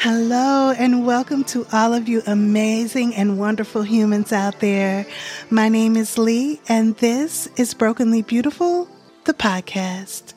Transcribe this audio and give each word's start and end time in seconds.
Hello, 0.00 0.70
and 0.70 1.04
welcome 1.04 1.42
to 1.42 1.66
all 1.72 1.92
of 1.92 2.08
you 2.08 2.22
amazing 2.24 3.16
and 3.16 3.36
wonderful 3.36 3.82
humans 3.82 4.32
out 4.32 4.60
there. 4.60 5.04
My 5.50 5.68
name 5.68 5.96
is 5.96 6.16
Lee, 6.16 6.60
and 6.68 6.96
this 6.98 7.48
is 7.56 7.74
Brokenly 7.74 8.22
Beautiful, 8.22 8.86
the 9.24 9.34
podcast. 9.34 10.34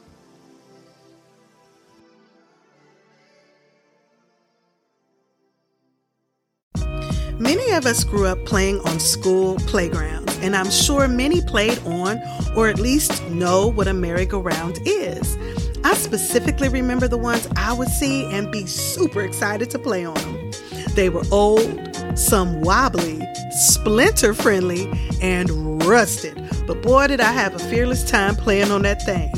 Many 7.38 7.72
of 7.74 7.86
us 7.86 8.04
grew 8.04 8.26
up 8.26 8.44
playing 8.46 8.80
on 8.80 9.00
school 9.00 9.58
playgrounds, 9.68 10.40
and 10.40 10.56
I'm 10.56 10.72
sure 10.72 11.08
many 11.08 11.40
played 11.40 11.78
on 11.86 12.20
or 12.56 12.68
at 12.68 12.80
least 12.80 13.24
know 13.30 13.68
what 13.68 13.88
a 13.88 13.94
merry-go-round 13.94 14.80
is. 14.88 15.38
I 15.84 15.96
specifically 15.96 16.70
remember 16.70 17.08
the 17.08 17.18
ones 17.18 17.48
I 17.56 17.74
would 17.74 17.88
see 17.90 18.26
and 18.26 18.52
be 18.52 18.66
super 18.66 19.22
excited 19.22 19.70
to 19.72 19.80
play 19.80 20.06
on 20.06 20.16
them. 20.16 20.52
They 20.96 21.10
were 21.10 21.24
old, 21.32 21.90
some 22.18 22.62
wobbly, 22.62 23.22
splinter 23.52 24.34
friendly, 24.34 24.92
and 25.22 25.84
rusted. 25.84 26.36
But 26.68 26.82
boy, 26.82 27.08
did 27.08 27.22
I 27.22 27.32
have 27.32 27.56
a 27.56 27.60
fearless 27.60 28.10
time 28.10 28.36
playing 28.36 28.72
on 28.72 28.84
that 28.84 29.02
thing. 29.04 29.32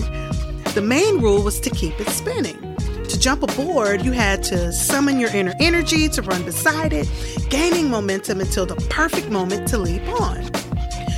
The 0.73 0.81
main 0.81 1.21
rule 1.21 1.43
was 1.43 1.59
to 1.61 1.69
keep 1.69 1.99
it 1.99 2.09
spinning. 2.09 2.59
To 3.07 3.19
jump 3.19 3.43
aboard, 3.43 4.01
you 4.03 4.11
had 4.11 4.43
to 4.43 4.71
summon 4.71 5.19
your 5.19 5.29
inner 5.29 5.53
energy 5.59 6.09
to 6.09 6.21
run 6.23 6.43
beside 6.43 6.91
it, 6.93 7.07
gaining 7.49 7.89
momentum 7.89 8.41
until 8.41 8.65
the 8.65 8.75
perfect 8.89 9.29
moment 9.29 9.67
to 9.69 9.77
leap 9.77 10.07
on. 10.19 10.49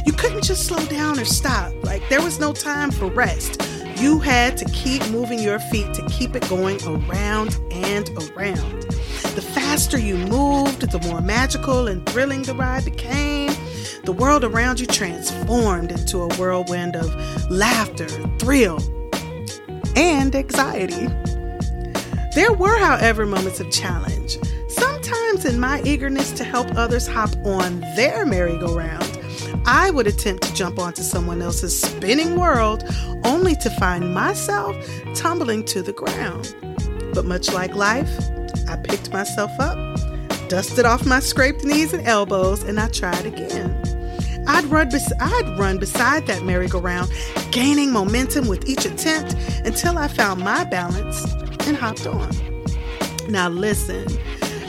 You 0.06 0.12
couldn't 0.14 0.44
just 0.44 0.68
slow 0.68 0.86
down 0.86 1.20
or 1.20 1.26
stop, 1.26 1.74
like 1.84 2.08
there 2.10 2.22
was 2.22 2.40
no 2.40 2.54
time 2.54 2.92
for 2.92 3.08
rest. 3.08 3.65
You 3.98 4.20
had 4.20 4.58
to 4.58 4.66
keep 4.66 5.08
moving 5.10 5.40
your 5.40 5.60
feet 5.60 5.94
to 5.94 6.06
keep 6.08 6.36
it 6.36 6.48
going 6.50 6.80
around 6.86 7.58
and 7.72 8.10
around. 8.10 8.82
The 9.36 9.42
faster 9.42 9.98
you 9.98 10.18
moved, 10.18 10.92
the 10.92 11.00
more 11.08 11.22
magical 11.22 11.88
and 11.88 12.06
thrilling 12.10 12.44
the 12.44 12.56
ride 12.56 12.86
became. 12.86 13.54
The 14.04 14.12
world 14.12 14.44
around 14.44 14.80
you 14.80 14.86
transformed 14.86 15.92
into 15.92 16.20
a 16.20 16.28
whirlwind 16.36 16.96
of 16.96 17.50
laughter, 17.50 18.08
thrill, 18.38 18.80
and 19.96 20.36
anxiety. 20.36 21.08
There 22.36 22.54
were, 22.54 22.78
however, 22.78 23.26
moments 23.26 23.62
of 23.62 23.72
challenge. 23.72 24.38
Sometimes, 24.68 25.46
in 25.46 25.60
my 25.60 25.82
eagerness 25.84 26.32
to 26.34 26.44
help 26.44 26.68
others 26.76 27.08
hop 27.08 27.34
on 27.46 27.80
their 27.96 28.26
merry-go-round, 28.26 29.05
I 29.68 29.90
would 29.92 30.08
attempt 30.08 30.44
to 30.44 30.54
jump 30.54 30.78
onto 30.78 31.02
someone 31.02 31.42
else's 31.42 31.80
spinning 31.80 32.36
world 32.36 32.84
only 33.24 33.56
to 33.56 33.70
find 33.72 34.14
myself 34.14 34.76
tumbling 35.16 35.66
to 35.66 35.82
the 35.82 35.94
ground. 35.94 36.56
But 37.14 37.26
much 37.26 37.52
like 37.52 37.74
life, 37.74 38.10
I 38.70 38.76
picked 38.76 39.12
myself 39.12 39.52
up, 39.60 40.00
dusted 40.50 40.86
off 40.86 41.06
my 41.06 41.20
scraped 41.20 41.64
knees 41.64 41.94
and 41.94 42.06
elbows, 42.06 42.64
and 42.64 42.80
I 42.80 42.90
tried 42.90 43.26
again. 43.26 43.82
I'd 44.48 44.66
run, 44.66 44.90
bes- 44.90 45.14
I'd 45.20 45.58
run 45.58 45.80
beside 45.80 46.28
that 46.28 46.44
merry-go-round, 46.44 47.12
gaining 47.52 47.92
momentum 47.92 48.48
with 48.48 48.70
each 48.70 48.86
attempt 48.86 49.34
until 49.66 49.98
I 49.98 50.08
found 50.08 50.42
my 50.42 50.64
balance 50.66 51.24
and 51.68 51.76
hopped 51.76 52.06
on. 52.06 52.30
Now, 53.28 53.50
listen, 53.50 54.06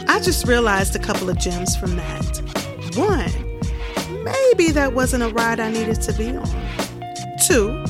I 0.08 0.20
just 0.20 0.47
realized 0.47 0.97
a 0.97 0.98
couple 0.98 1.28
of 1.28 1.38
gems 1.38 1.77
from 1.77 1.97
that. 1.97 2.41
One, 2.97 3.31
maybe 4.27 4.72
that 4.72 4.92
wasn't 4.92 5.22
a 5.22 5.28
ride 5.28 5.60
I 5.60 5.70
needed 5.70 6.02
to 6.02 6.12
be 6.12 6.36
on. 6.36 6.46
Two, 7.46 7.84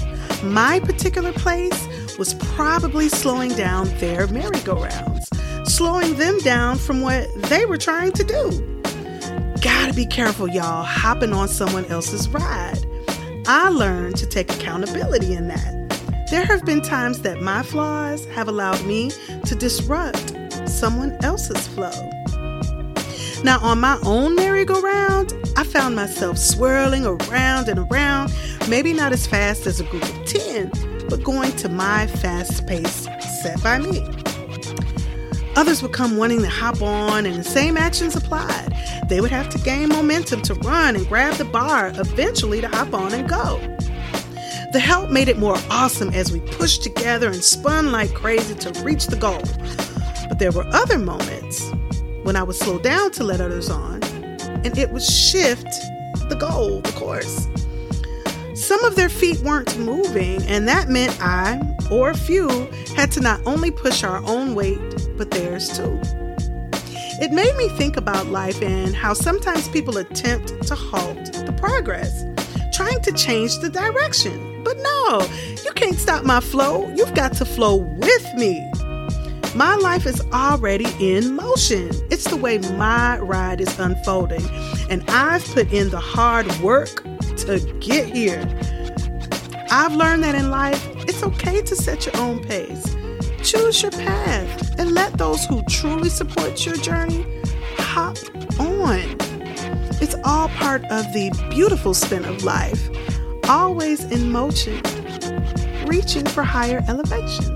my 0.45 0.81
particular 0.81 1.33
place 1.33 1.87
was 2.19 2.35
probably 2.35 3.09
slowing 3.09 3.53
down 3.55 3.89
their 3.99 4.27
merry-go-rounds, 4.29 5.29
slowing 5.65 6.17
them 6.17 6.39
down 6.41 6.79
from 6.79 7.01
what 7.01 7.27
they 7.49 7.67
were 7.67 7.79
trying 7.79 8.13
to 8.13 8.25
do. 8.25 8.83
Gotta 9.61 9.95
be 9.95 10.07
careful, 10.07 10.49
y'all, 10.49 10.85
hopping 10.85 11.33
on 11.33 11.49
someone 11.49 11.85
else's 11.87 12.29
ride. 12.29 12.85
I 13.47 13.69
learned 13.71 14.17
to 14.17 14.27
take 14.27 14.53
accountability 14.53 15.35
in 15.35 15.49
that. 15.49 15.73
There 16.31 16.45
have 16.45 16.65
been 16.65 16.83
times 16.83 17.23
that 17.23 17.41
my 17.41 17.63
flaws 17.63 18.25
have 18.27 18.49
allowed 18.49 18.85
me 18.85 19.11
to 19.45 19.55
disrupt 19.55 20.37
someone 20.69 21.17
else's 21.25 21.67
flow. 21.69 22.11
Now, 23.45 23.59
on 23.61 23.81
my 23.81 23.99
own 24.05 24.35
merry-go-round, 24.35 25.35
I 25.57 25.65
found 25.65 25.95
myself 25.95 26.39
swirling 26.39 27.05
around 27.05 27.69
and 27.69 27.79
around, 27.91 28.33
maybe 28.69 28.93
not 28.93 29.13
as 29.13 29.27
fast 29.27 29.67
as 29.67 29.79
a 29.79 29.85
group 29.85 30.03
of 30.03 30.25
10, 30.27 30.71
but 31.09 31.23
going 31.23 31.53
to 31.57 31.69
my 31.69 32.07
fast 32.07 32.67
pace 32.67 33.07
set 33.43 33.63
by 33.63 33.79
me. 33.79 34.01
Others 35.55 35.83
would 35.83 35.93
come 35.93 36.17
wanting 36.17 36.41
to 36.43 36.49
hop 36.49 36.83
on, 36.83 37.27
and 37.27 37.37
the 37.37 37.45
same 37.45 37.77
actions 37.77 38.17
applied. 38.17 38.75
They 39.09 39.21
would 39.21 39.31
have 39.31 39.49
to 39.51 39.59
gain 39.59 39.91
momentum 39.91 40.43
to 40.43 40.55
run 40.55 40.97
and 40.97 41.07
grab 41.07 41.35
the 41.35 41.45
bar, 41.45 41.93
eventually 41.95 42.61
to 42.61 42.69
hop 42.69 42.93
on 42.95 43.15
and 43.15 43.29
go. 43.29 43.59
The 44.73 44.81
help 44.81 45.11
made 45.11 45.29
it 45.29 45.39
more 45.39 45.57
awesome 45.71 46.11
as 46.11 46.33
we 46.33 46.41
pushed 46.41 46.83
together 46.83 47.29
and 47.29 47.43
spun 47.43 47.93
like 47.93 48.13
crazy 48.13 48.55
to 48.57 48.83
reach 48.83 49.07
the 49.07 49.17
goal. 49.17 49.43
But 50.29 50.39
there 50.39 50.53
were 50.53 50.67
other 50.73 50.99
moments 50.99 51.71
when 52.27 52.35
I 52.35 52.43
would 52.43 52.57
slow 52.57 52.81
down 52.81 53.13
to 53.13 53.23
let 53.23 53.41
others 53.41 53.71
on, 53.71 54.03
and 54.03 54.77
it 54.77 54.91
would 54.91 55.03
shift 55.03 55.69
the 56.29 56.37
goal, 56.37 56.81
the 56.81 56.91
course. 56.91 57.47
Some 58.61 58.85
of 58.85 58.97
their 58.97 59.09
feet 59.09 59.39
weren't 59.43 59.79
moving, 59.79 60.43
and 60.43 60.67
that 60.67 60.89
meant 60.89 61.17
I, 61.21 61.61
or 61.89 62.11
a 62.11 62.17
few, 62.17 62.49
had 62.97 63.13
to 63.13 63.21
not 63.21 63.41
only 63.47 63.71
push 63.71 64.03
our 64.03 64.21
own 64.27 64.57
weight, 64.57 64.81
but 65.17 65.31
theirs 65.31 65.69
too. 65.79 66.01
It 67.23 67.31
made 67.31 67.55
me 67.57 67.69
think 67.79 67.97
about 67.97 68.27
life 68.27 68.61
and 68.61 68.93
how 68.93 69.15
sometimes 69.15 69.69
people 69.69 69.97
attempt 69.97 70.67
to 70.67 70.75
halt 70.75 71.33
the 71.33 71.55
progress, 71.57 72.25
trying 72.75 73.01
to 73.03 73.13
change 73.13 73.61
the 73.61 73.71
direction. 73.71 74.65
But 74.65 74.79
no, 74.79 75.29
you 75.65 75.71
can't 75.75 75.97
stop 75.97 76.25
my 76.25 76.41
flow. 76.41 76.93
You've 76.97 77.15
got 77.15 77.35
to 77.35 77.45
flow 77.45 77.77
with 77.77 78.35
me. 78.35 78.69
My 79.57 79.75
life 79.77 80.05
is 80.05 80.21
already 80.35 80.85
in 81.01 81.35
motion. 81.35 81.89
It's 82.11 82.25
the 82.25 82.37
way 82.37 82.59
my 82.59 83.19
ride 83.21 83.63
is 83.63 83.79
unfolding, 83.79 84.47
and 84.91 85.03
I've 85.09 85.47
put 85.47 85.73
in 85.73 85.89
the 85.89 85.99
hard 85.99 86.47
work 86.59 87.03
to 87.39 87.59
get 87.81 88.15
here. 88.15 88.43
I've 89.71 89.95
learned 89.95 90.25
that 90.25 90.35
in 90.35 90.51
life, 90.51 90.87
it's 91.09 91.23
okay 91.23 91.63
to 91.63 91.75
set 91.75 92.05
your 92.05 92.15
own 92.19 92.45
pace. 92.45 92.95
Choose 93.43 93.81
your 93.81 93.93
path 93.93 94.79
and 94.79 94.93
let 94.93 95.17
those 95.17 95.47
who 95.47 95.63
truly 95.71 96.11
support 96.11 96.67
your 96.67 96.77
journey 96.77 97.25
hop 97.79 98.19
on. 98.61 99.01
It's 100.03 100.17
all 100.23 100.49
part 100.49 100.85
of 100.91 101.11
the 101.15 101.31
beautiful 101.49 101.95
spin 101.95 102.27
of 102.27 102.45
life, 102.45 102.91
always 103.49 104.05
in 104.05 104.31
motion, 104.31 104.83
reaching 105.87 106.27
for 106.27 106.43
higher 106.43 106.85
elevations. 106.89 107.56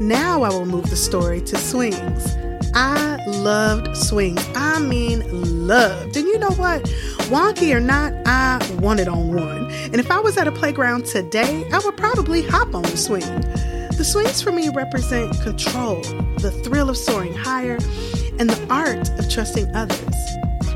Now 0.00 0.42
I 0.42 0.48
will 0.48 0.66
move 0.66 0.90
the 0.90 0.96
story 0.96 1.40
to 1.42 1.56
swings. 1.56 2.36
I 2.74 3.24
loved 3.26 3.96
swings. 3.96 4.44
I 4.54 4.80
mean, 4.80 5.22
loved. 5.66 6.16
And 6.16 6.26
you 6.26 6.38
know 6.38 6.50
what? 6.50 6.82
Wonky 7.30 7.74
or 7.74 7.80
not, 7.80 8.12
I 8.26 8.58
wanted 8.80 9.08
on 9.08 9.32
one. 9.32 9.70
And 9.70 9.96
if 9.96 10.10
I 10.10 10.18
was 10.18 10.36
at 10.36 10.48
a 10.48 10.52
playground 10.52 11.06
today, 11.06 11.68
I 11.72 11.78
would 11.78 11.96
probably 11.96 12.42
hop 12.42 12.74
on 12.74 12.82
the 12.82 12.96
swing. 12.96 13.20
The 13.96 14.04
swings 14.04 14.42
for 14.42 14.50
me 14.50 14.68
represent 14.70 15.40
control, 15.42 16.00
the 16.38 16.50
thrill 16.64 16.90
of 16.90 16.96
soaring 16.96 17.32
higher, 17.32 17.78
and 18.38 18.50
the 18.50 18.66
art 18.68 19.08
of 19.18 19.30
trusting 19.30 19.74
others. 19.76 20.00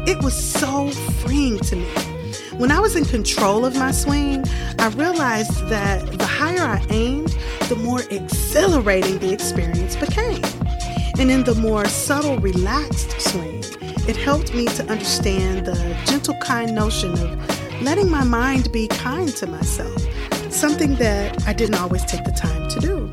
It 0.06 0.22
was 0.22 0.34
so 0.34 0.90
freeing 0.90 1.58
to 1.58 1.76
me. 1.76 1.86
When 2.58 2.70
I 2.70 2.80
was 2.80 2.96
in 2.96 3.04
control 3.04 3.64
of 3.64 3.74
my 3.76 3.90
swing, 3.90 4.44
I 4.78 4.88
realized 4.88 5.68
that 5.68 6.06
the 6.18 6.26
higher 6.26 6.62
I 6.62 6.84
aimed, 6.90 7.27
the 7.68 7.76
more 7.76 8.00
exhilarating 8.10 9.18
the 9.18 9.30
experience 9.30 9.94
became. 9.94 10.42
And 11.18 11.30
in 11.30 11.44
the 11.44 11.54
more 11.54 11.84
subtle, 11.84 12.38
relaxed 12.38 13.20
swing, 13.20 13.62
it 14.08 14.16
helped 14.16 14.54
me 14.54 14.64
to 14.66 14.90
understand 14.90 15.66
the 15.66 15.74
gentle, 16.06 16.34
kind 16.40 16.74
notion 16.74 17.12
of 17.12 17.82
letting 17.82 18.10
my 18.10 18.24
mind 18.24 18.72
be 18.72 18.88
kind 18.88 19.28
to 19.36 19.46
myself, 19.46 20.00
something 20.50 20.94
that 20.94 21.46
I 21.46 21.52
didn't 21.52 21.74
always 21.74 22.04
take 22.06 22.24
the 22.24 22.32
time 22.32 22.70
to 22.70 22.80
do. 22.80 23.10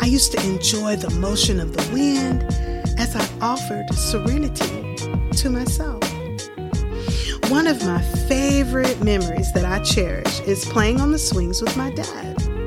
I 0.00 0.06
used 0.06 0.30
to 0.32 0.40
enjoy 0.46 0.94
the 0.94 1.10
motion 1.18 1.58
of 1.58 1.72
the 1.72 1.92
wind 1.92 2.44
as 3.00 3.16
I 3.16 3.26
offered 3.40 3.92
serenity 3.92 4.96
to 5.38 5.50
myself. 5.50 6.04
One 7.50 7.66
of 7.66 7.84
my 7.84 8.00
favorite 8.28 9.02
memories 9.02 9.52
that 9.54 9.64
I 9.64 9.82
cherish 9.82 10.40
is 10.42 10.64
playing 10.66 11.00
on 11.00 11.10
the 11.10 11.18
swings 11.18 11.60
with 11.60 11.76
my 11.76 11.90
dad. 11.90 12.59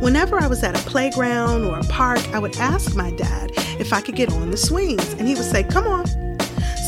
Whenever 0.00 0.38
I 0.38 0.46
was 0.46 0.62
at 0.62 0.78
a 0.78 0.88
playground 0.90 1.64
or 1.64 1.78
a 1.78 1.84
park, 1.84 2.20
I 2.34 2.38
would 2.38 2.56
ask 2.58 2.94
my 2.94 3.10
dad 3.12 3.52
if 3.80 3.92
I 3.92 4.00
could 4.00 4.14
get 4.14 4.30
on 4.30 4.50
the 4.50 4.56
swings, 4.56 5.12
and 5.14 5.26
he 5.26 5.34
would 5.34 5.44
say, 5.44 5.64
Come 5.64 5.86
on. 5.86 6.06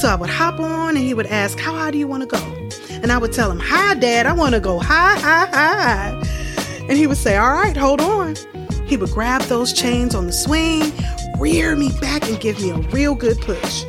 So 0.00 0.08
I 0.08 0.14
would 0.14 0.30
hop 0.30 0.60
on, 0.60 0.90
and 0.90 0.98
he 0.98 1.14
would 1.14 1.26
ask, 1.26 1.58
How 1.58 1.74
high 1.74 1.90
do 1.90 1.98
you 1.98 2.06
want 2.06 2.22
to 2.22 2.26
go? 2.26 2.58
And 3.02 3.10
I 3.10 3.18
would 3.18 3.32
tell 3.32 3.50
him, 3.50 3.60
Hi, 3.60 3.94
Dad, 3.94 4.26
I 4.26 4.34
want 4.34 4.54
to 4.54 4.60
go 4.60 4.78
high, 4.78 5.18
high, 5.18 5.46
high. 5.46 6.22
And 6.88 6.98
he 6.98 7.06
would 7.06 7.16
say, 7.16 7.36
All 7.36 7.52
right, 7.52 7.76
hold 7.76 8.00
on. 8.00 8.36
He 8.86 8.96
would 8.96 9.10
grab 9.10 9.42
those 9.42 9.72
chains 9.72 10.14
on 10.14 10.26
the 10.26 10.32
swing, 10.32 10.92
rear 11.38 11.76
me 11.76 11.90
back 12.00 12.28
and 12.28 12.38
give 12.40 12.60
me 12.60 12.70
a 12.70 12.78
real 12.90 13.14
good 13.14 13.38
push. 13.40 13.84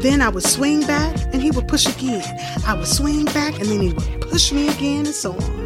Then 0.00 0.22
I 0.22 0.28
would 0.28 0.44
swing 0.44 0.86
back 0.86 1.16
and 1.32 1.42
he 1.42 1.50
would 1.50 1.66
push 1.66 1.86
again. 1.86 2.22
I 2.66 2.74
would 2.74 2.86
swing 2.86 3.24
back 3.26 3.58
and 3.58 3.66
then 3.66 3.80
he 3.80 3.92
would 3.92 4.20
push 4.20 4.52
me 4.52 4.68
again 4.68 5.06
and 5.06 5.14
so 5.14 5.32
on. 5.32 5.57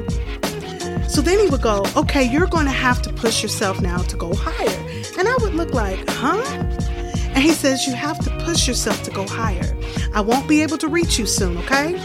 So 1.13 1.21
then 1.21 1.39
he 1.39 1.47
would 1.49 1.61
go, 1.61 1.85
Okay, 1.95 2.25
you're 2.25 2.47
going 2.47 2.65
to 2.65 2.73
have 2.73 3.03
to 3.03 3.13
push 3.13 3.43
yourself 3.43 3.83
now 3.83 3.99
to 3.99 4.17
go 4.17 4.33
higher. 4.35 5.05
And 5.19 5.29
I 5.29 5.37
would 5.43 5.53
look 5.55 5.75
like, 5.75 6.09
Huh? 6.09 6.41
And 7.35 7.45
he 7.45 7.53
says, 7.53 7.87
You 7.87 7.93
have 7.93 8.19
to 8.25 8.31
push 8.47 8.67
yourself 8.67 9.03
to 9.03 9.11
go 9.11 9.27
higher. 9.27 9.77
I 10.15 10.23
won't 10.23 10.49
be 10.49 10.63
able 10.63 10.79
to 10.79 10.89
reach 10.89 11.19
you 11.19 11.27
soon, 11.27 11.59
okay? 11.59 11.99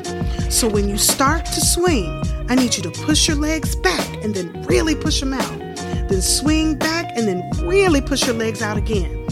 So 0.49 0.67
when 0.67 0.89
you 0.89 0.97
start 0.97 1.45
to 1.45 1.61
swing, 1.61 2.21
I 2.49 2.55
need 2.55 2.75
you 2.75 2.83
to 2.83 2.91
push 2.91 3.29
your 3.29 3.37
legs 3.37 3.77
back 3.77 4.05
and 4.25 4.35
then 4.35 4.63
really 4.63 4.93
push 4.93 5.21
them 5.21 5.31
out. 5.33 5.57
Then 6.09 6.21
swing 6.21 6.75
back 6.75 7.05
and 7.15 7.25
then 7.29 7.49
really 7.65 8.01
push 8.01 8.25
your 8.25 8.35
legs 8.35 8.61
out 8.61 8.75
again. 8.75 9.25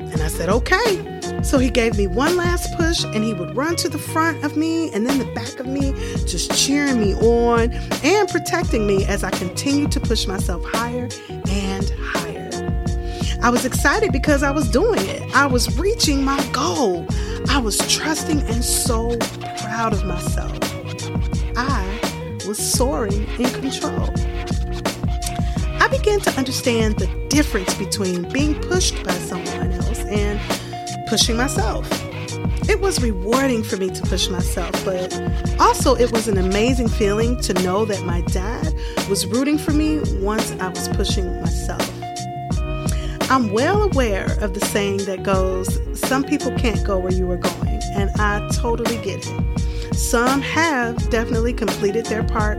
And 0.00 0.22
I 0.22 0.28
said, 0.28 0.48
Okay. 0.48 1.17
So 1.42 1.58
he 1.58 1.70
gave 1.70 1.96
me 1.96 2.06
one 2.06 2.36
last 2.36 2.76
push 2.76 3.04
and 3.04 3.24
he 3.24 3.32
would 3.32 3.56
run 3.56 3.76
to 3.76 3.88
the 3.88 3.98
front 3.98 4.44
of 4.44 4.56
me 4.56 4.92
and 4.92 5.06
then 5.06 5.18
the 5.18 5.32
back 5.32 5.58
of 5.60 5.66
me, 5.66 5.92
just 6.26 6.52
cheering 6.56 7.00
me 7.00 7.14
on 7.14 7.72
and 8.04 8.28
protecting 8.28 8.86
me 8.86 9.04
as 9.04 9.24
I 9.24 9.30
continued 9.30 9.92
to 9.92 10.00
push 10.00 10.26
myself 10.26 10.64
higher 10.64 11.08
and 11.48 11.90
higher. 12.00 12.28
I 13.40 13.50
was 13.50 13.64
excited 13.64 14.12
because 14.12 14.42
I 14.42 14.50
was 14.50 14.68
doing 14.68 15.00
it. 15.00 15.22
I 15.34 15.46
was 15.46 15.78
reaching 15.78 16.24
my 16.24 16.44
goal. 16.52 17.06
I 17.48 17.58
was 17.58 17.78
trusting 17.88 18.42
and 18.42 18.64
so 18.64 19.16
proud 19.60 19.92
of 19.92 20.04
myself. 20.04 20.58
I 21.56 22.00
was 22.46 22.58
soaring 22.58 23.26
in 23.38 23.48
control. 23.50 24.10
I 25.80 25.86
began 25.88 26.18
to 26.20 26.30
understand 26.36 26.98
the 26.98 27.06
difference 27.28 27.72
between 27.74 28.28
being 28.30 28.60
pushed 28.62 29.02
by 29.04 29.12
someone 29.12 29.70
else 29.72 30.00
and 30.00 30.40
pushing 31.08 31.36
myself. 31.36 31.88
It 32.68 32.80
was 32.80 33.02
rewarding 33.02 33.62
for 33.62 33.78
me 33.78 33.88
to 33.88 34.02
push 34.02 34.28
myself, 34.28 34.72
but 34.84 35.18
also 35.58 35.94
it 35.94 36.12
was 36.12 36.28
an 36.28 36.36
amazing 36.36 36.88
feeling 36.88 37.40
to 37.40 37.54
know 37.54 37.86
that 37.86 38.04
my 38.04 38.20
dad 38.22 38.74
was 39.08 39.26
rooting 39.26 39.56
for 39.56 39.72
me 39.72 40.00
once 40.20 40.52
I 40.60 40.68
was 40.68 40.86
pushing 40.88 41.40
myself. 41.40 41.90
I'm 43.30 43.50
well 43.52 43.82
aware 43.82 44.26
of 44.42 44.52
the 44.52 44.60
saying 44.60 45.06
that 45.06 45.22
goes, 45.22 45.78
Some 45.98 46.24
people 46.24 46.52
can't 46.58 46.84
go 46.86 46.98
where 46.98 47.12
you 47.12 47.30
are 47.30 47.38
going, 47.38 47.80
and 47.94 48.10
I 48.20 48.46
totally 48.52 48.98
get 48.98 49.26
it. 49.26 49.94
Some 49.94 50.42
have 50.42 51.08
definitely 51.08 51.54
completed 51.54 52.04
their 52.06 52.24
part 52.24 52.58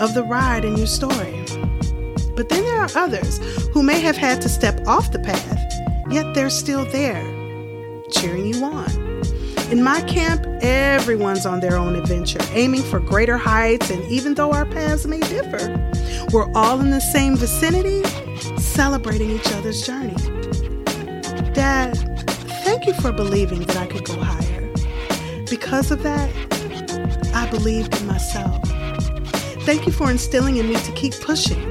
of 0.00 0.14
the 0.14 0.24
ride 0.26 0.64
in 0.64 0.76
your 0.76 0.86
story. 0.86 1.44
But 2.34 2.48
then 2.48 2.64
there 2.64 2.80
are 2.80 2.90
others 2.94 3.38
who 3.74 3.82
may 3.82 4.00
have 4.00 4.16
had 4.16 4.40
to 4.42 4.48
step 4.48 4.86
off 4.86 5.12
the 5.12 5.18
path, 5.18 5.72
yet 6.10 6.34
they're 6.34 6.50
still 6.50 6.86
there 6.86 7.37
cheering 8.10 8.52
you 8.52 8.64
on. 8.64 8.90
In 9.70 9.82
my 9.82 10.00
camp, 10.02 10.46
everyone's 10.62 11.44
on 11.44 11.60
their 11.60 11.76
own 11.76 11.94
adventure, 11.94 12.40
aiming 12.52 12.82
for 12.82 13.00
greater 13.00 13.36
heights, 13.36 13.90
and 13.90 14.02
even 14.10 14.34
though 14.34 14.50
our 14.50 14.64
paths 14.64 15.06
may 15.06 15.20
differ, 15.20 15.92
we're 16.32 16.50
all 16.54 16.80
in 16.80 16.90
the 16.90 17.00
same 17.00 17.36
vicinity, 17.36 18.02
celebrating 18.58 19.30
each 19.30 19.52
other's 19.52 19.86
journey. 19.86 20.16
Dad, 21.52 21.94
thank 22.64 22.86
you 22.86 22.94
for 22.94 23.12
believing 23.12 23.60
that 23.60 23.76
I 23.76 23.86
could 23.86 24.04
go 24.04 24.14
higher. 24.14 24.72
Because 25.50 25.90
of 25.90 26.02
that, 26.02 26.30
I 27.34 27.46
believed 27.50 27.94
in 28.00 28.06
myself. 28.06 28.66
Thank 29.64 29.84
you 29.84 29.92
for 29.92 30.10
instilling 30.10 30.56
in 30.56 30.66
me 30.66 30.76
to 30.76 30.92
keep 30.92 31.12
pushing 31.20 31.62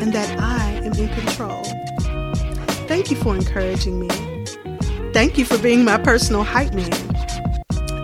and 0.00 0.12
that 0.12 0.40
I 0.40 0.72
am 0.84 0.92
in 0.94 1.08
control. 1.08 1.62
Thank 2.88 3.12
you 3.12 3.16
for 3.16 3.36
encouraging 3.36 4.00
me 4.00 4.37
Thank 5.18 5.36
you 5.36 5.44
for 5.44 5.58
being 5.58 5.84
my 5.84 5.98
personal 5.98 6.44
hype 6.44 6.72
man. 6.74 6.92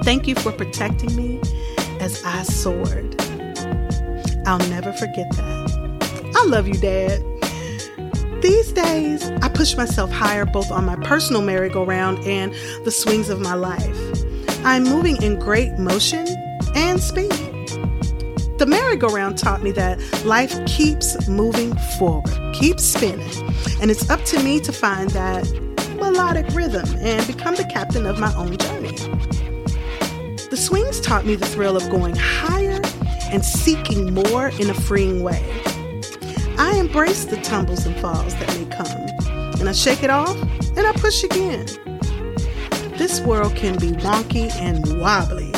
Thank 0.03 0.27
you 0.27 0.35
for 0.35 0.51
protecting 0.51 1.15
me 1.15 1.41
as 2.01 2.21
I 2.25 2.43
soared. 2.43 3.15
I'll 4.49 4.59
never 4.69 4.93
forget 4.93 5.31
that. 5.31 6.33
I 6.35 6.45
love 6.45 6.67
you, 6.67 6.75
Dad. 6.75 7.23
These 8.43 8.73
days, 8.73 9.31
I 9.43 9.49
push 9.49 9.77
myself 9.77 10.11
higher 10.11 10.45
both 10.45 10.73
on 10.73 10.87
my 10.87 10.97
personal 10.97 11.41
merry-go-round 11.41 12.19
and 12.27 12.53
the 12.85 12.91
swings 12.91 13.29
of 13.29 13.41
my 13.41 13.55
life. 13.55 13.97
I'm 14.65 14.83
moving 14.83 15.23
in 15.23 15.39
great 15.39 15.79
motion 15.79 16.27
and 16.75 17.01
speed. 17.01 17.31
The 18.59 18.67
merry-go-round 18.67 19.39
taught 19.39 19.63
me 19.63 19.71
that 19.71 20.01
life 20.25 20.53
keeps 20.67 21.29
moving 21.29 21.77
forward, 21.97 22.35
keeps 22.55 22.83
spinning, 22.83 23.31
and 23.81 23.93
it's 23.93 24.11
up 24.11 24.25
to 24.25 24.43
me 24.43 24.59
to 24.59 24.73
find 24.73 25.11
that 25.11 25.47
melodic 26.15 26.47
rhythm 26.55 26.89
and 27.01 27.27
become 27.27 27.57
the 27.57 27.65
captain 27.65 28.07
of 28.07 28.21
my 28.21 28.33
own 28.37 28.57
journey. 28.57 28.97
The 30.49 30.57
swings 30.57 31.01
taught 31.01 31.27
me 31.27 31.35
the 31.35 31.47
thrill 31.47 31.77
of 31.77 31.91
going 31.91 32.15
higher 32.15 32.81
and 33.33 33.45
seeking 33.45 34.15
more 34.15 34.49
in 34.61 34.71
a 34.71 34.75
freeing 34.75 35.25
way. 35.25 35.43
I 36.57 36.77
embrace 36.79 37.25
the 37.25 37.39
tumbles 37.39 37.85
and 37.85 37.97
falls 37.97 38.33
that 38.37 38.47
may 38.55 38.65
come, 38.67 38.87
and 39.59 39.69
I 39.69 39.73
shake 39.73 40.05
it 40.05 40.11
off 40.11 40.41
and 40.77 40.87
I 40.87 40.93
push 40.93 41.25
again. 41.25 41.67
This 42.97 43.21
world 43.23 43.57
can 43.57 43.77
be 43.77 43.91
wonky 43.91 44.53
and 44.53 45.01
wobbly, 45.01 45.51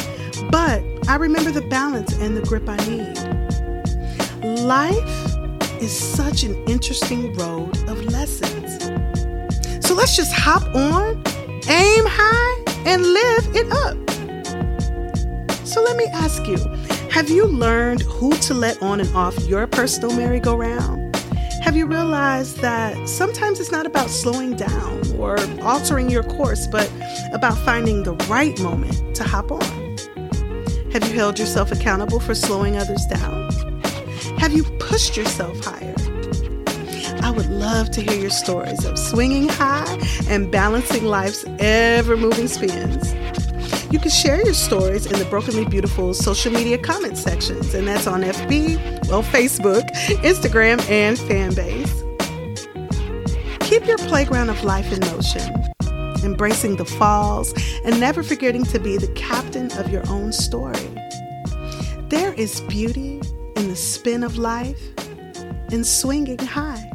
but 0.51 0.83
I 1.07 1.17
remember 1.17 1.51
the 1.51 1.67
balance 1.69 2.15
and 2.15 2.35
the 2.35 2.41
grip 2.41 2.67
I 2.67 2.79
need. 2.89 4.61
Life 4.63 5.83
is 5.83 5.93
such 5.95 6.45
an 6.45 6.55
interesting 6.65 7.35
road 7.35 7.77
of 7.91 8.03
lessons. 8.07 8.96
Let's 9.97 10.15
just 10.15 10.35
hop 10.35 10.63
on, 10.75 11.23
aim 11.69 12.05
high, 12.07 12.65
and 12.85 13.03
live 13.03 13.49
it 13.57 13.67
up. 13.73 13.97
So 15.67 15.83
let 15.83 15.97
me 15.97 16.05
ask 16.13 16.47
you 16.47 16.59
have 17.11 17.31
you 17.31 17.47
learned 17.47 18.03
who 18.03 18.37
to 18.37 18.53
let 18.53 18.83
on 18.83 19.01
and 19.01 19.09
off 19.17 19.39
your 19.49 19.67
personal 19.67 20.15
merry-go-round? 20.15 21.17
Have 21.63 21.75
you 21.77 21.87
realized 21.87 22.59
that 22.59 23.09
sometimes 23.09 23.59
it's 23.59 23.73
not 23.73 23.87
about 23.87 24.11
slowing 24.11 24.55
down 24.55 25.01
or 25.17 25.39
altering 25.63 26.11
your 26.11 26.25
course, 26.25 26.67
but 26.67 26.93
about 27.33 27.57
finding 27.57 28.03
the 28.03 28.13
right 28.29 28.61
moment 28.61 29.17
to 29.17 29.25
hop 29.25 29.51
on? 29.51 29.97
Have 30.93 31.09
you 31.09 31.15
held 31.15 31.39
yourself 31.39 31.73
accountable 31.73 32.21
for 32.21 32.35
slowing 32.35 32.77
others 32.77 33.05
down? 33.07 33.51
Have 34.37 34.53
you 34.53 34.63
pushed 34.79 35.17
yourself 35.17 35.59
higher? 35.65 35.95
I 37.27 37.31
would 37.33 37.51
love 37.51 37.91
to 37.91 38.01
hear 38.01 38.15
your 38.15 38.31
stories 38.31 38.85
of 38.85 38.97
swinging 38.97 39.49
high 39.49 39.99
and 40.29 40.49
balancing 40.49 41.07
life's 41.07 41.45
ever 41.59 42.17
moving 42.17 42.47
spins. 42.47 43.13
You 43.93 43.99
can 43.99 44.13
share 44.13 44.41
your 44.45 44.55
stories 44.55 45.07
in 45.07 45.19
the 45.19 45.25
Brokenly 45.25 45.65
Beautiful 45.65 46.15
social 46.15 46.53
media 46.53 46.79
comment 46.79 47.19
sections, 47.19 47.75
and 47.75 47.89
that's 47.89 48.07
on 48.07 48.23
FB, 48.23 49.09
well, 49.09 49.25
Facebook, 49.25 49.83
Instagram, 50.23 50.79
and 50.89 51.17
Fanbase. 51.19 51.91
Keep 53.59 53.87
your 53.87 53.99
playground 53.99 54.49
of 54.49 54.63
life 54.63 54.93
in 54.93 55.01
motion, 55.01 55.53
embracing 56.23 56.77
the 56.77 56.85
falls, 56.85 57.53
and 57.85 57.99
never 57.99 58.23
forgetting 58.23 58.63
to 58.67 58.79
be 58.79 58.99
the 58.99 59.13
captain 59.15 59.73
of 59.73 59.91
your 59.91 60.09
own 60.09 60.33
story. 60.33 60.89
There 62.09 62.33
is 62.35 62.61
beauty 62.69 63.21
in 63.57 63.69
the 63.69 63.75
spin 63.75 64.23
of 64.23 64.39
life 64.39 64.81
and 65.73 65.85
swinging 65.85 66.39
high. 66.39 66.86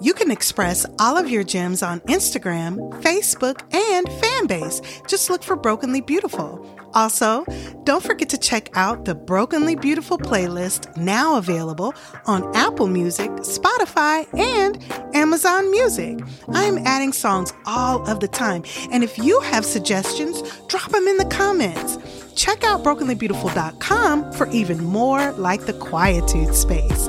You 0.00 0.12
can 0.12 0.30
express 0.30 0.84
all 0.98 1.16
of 1.16 1.30
your 1.30 1.42
gems 1.42 1.82
on 1.82 2.00
Instagram, 2.00 2.76
Facebook, 3.02 3.62
and 3.74 4.06
Fanbase. 4.06 5.06
Just 5.08 5.30
look 5.30 5.42
for 5.42 5.56
Brokenly 5.56 6.02
Beautiful. 6.02 6.64
Also, 6.92 7.44
don't 7.84 8.02
forget 8.02 8.28
to 8.30 8.38
check 8.38 8.70
out 8.74 9.06
the 9.06 9.14
Brokenly 9.14 9.74
Beautiful 9.74 10.18
playlist 10.18 10.94
now 10.96 11.36
available 11.36 11.94
on 12.26 12.54
Apple 12.54 12.88
Music, 12.88 13.30
Spotify, 13.40 14.26
and 14.38 14.82
Amazon 15.14 15.70
Music. 15.70 16.18
I 16.52 16.64
am 16.64 16.78
adding 16.86 17.12
songs 17.12 17.52
all 17.64 18.06
of 18.08 18.20
the 18.20 18.28
time, 18.28 18.64
and 18.92 19.02
if 19.02 19.18
you 19.18 19.40
have 19.40 19.64
suggestions, 19.64 20.42
drop 20.68 20.90
them 20.90 21.06
in 21.06 21.16
the 21.16 21.26
comments. 21.26 21.98
Check 22.34 22.64
out 22.64 22.84
brokenlybeautiful.com 22.84 24.32
for 24.32 24.46
even 24.50 24.84
more 24.84 25.32
like 25.32 25.62
the 25.62 25.72
Quietude 25.72 26.54
Space. 26.54 27.08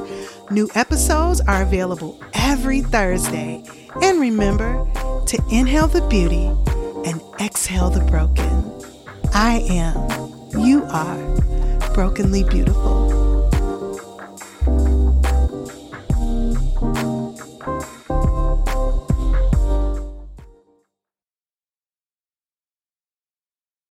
New 0.50 0.70
episodes 0.76 1.42
are 1.42 1.62
available 1.62 2.18
every 2.34 2.82
Thursday. 2.82 3.62
And 4.02 4.22
remember 4.22 4.88
to 5.26 5.44
inhale 5.52 5.88
the 5.88 6.02
beauty 6.08 6.46
and 7.06 7.22
exhale 7.42 7.90
the 7.90 8.00
broken. 8.06 8.64
I 9.34 9.60
am, 9.70 9.98
you 10.58 10.84
are 10.86 11.94
brokenly 11.94 12.46
beautiful. 12.46 13.07